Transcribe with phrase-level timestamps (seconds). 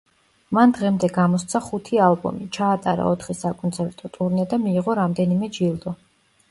[0.57, 5.97] მან დღემდე გამოსცა ხუთი ალბომი, ჩაატარა ოთხი საკონცერტო ტურნე და მიიღო რამდენიმე ჯილდო.